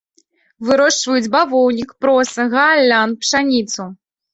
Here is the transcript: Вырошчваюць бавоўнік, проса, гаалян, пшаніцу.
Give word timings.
Вырошчваюць 0.69 1.29
бавоўнік, 1.37 1.95
проса, 2.03 2.49
гаалян, 2.59 3.19
пшаніцу. 3.23 3.93